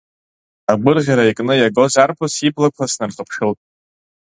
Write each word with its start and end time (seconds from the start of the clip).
Агәырӷьара 0.71 1.23
иакны 1.25 1.53
иагоз 1.57 1.93
арԥыс 2.03 2.33
иблақәа 2.47 2.85
снархыԥшылт. 2.93 3.59